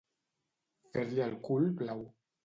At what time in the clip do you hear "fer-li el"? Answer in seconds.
0.95-1.35